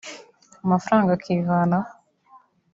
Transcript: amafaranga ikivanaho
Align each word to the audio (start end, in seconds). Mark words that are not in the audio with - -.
amafaranga 0.63 1.09
ikivanaho 1.19 1.89